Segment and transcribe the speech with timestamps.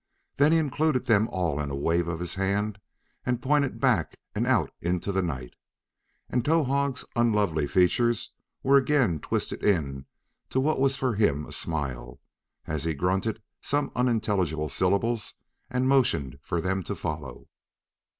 [0.37, 2.79] Then he included them all in a wave of his hand
[3.23, 5.53] and pointed back and out into the night.
[6.27, 8.33] And Towahg's unlovely features
[8.63, 12.19] were again twisted into what was for him a smile,
[12.65, 15.35] as he grunted some unintelligible syllables
[15.69, 17.47] and motioned them to follow.